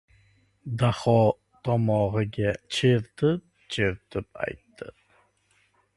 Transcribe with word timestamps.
Daho 0.79 1.17
tomog‘iga 1.67 2.55
chertib-chertib 2.79 4.27
aytdi: 4.47 4.91